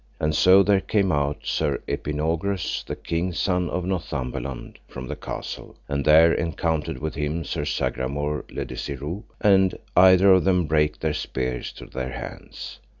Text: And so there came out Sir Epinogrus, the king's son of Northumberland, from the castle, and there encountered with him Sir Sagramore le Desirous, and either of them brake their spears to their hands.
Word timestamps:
And 0.19 0.33
so 0.33 0.63
there 0.63 0.81
came 0.81 1.11
out 1.11 1.41
Sir 1.43 1.79
Epinogrus, 1.87 2.83
the 2.87 2.95
king's 2.95 3.37
son 3.37 3.69
of 3.69 3.85
Northumberland, 3.85 4.79
from 4.87 5.05
the 5.07 5.15
castle, 5.15 5.75
and 5.87 6.03
there 6.03 6.33
encountered 6.33 6.97
with 6.97 7.13
him 7.13 7.43
Sir 7.43 7.65
Sagramore 7.65 8.43
le 8.49 8.65
Desirous, 8.65 9.21
and 9.41 9.75
either 9.95 10.31
of 10.33 10.43
them 10.43 10.65
brake 10.65 11.01
their 11.01 11.13
spears 11.13 11.71
to 11.73 11.85
their 11.85 12.13
hands. 12.13 12.79